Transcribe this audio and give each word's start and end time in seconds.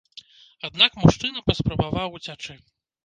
Аднак 0.69 0.97
мужчына 1.03 1.43
паспрабаваў 1.49 2.07
уцячы. 2.21 2.57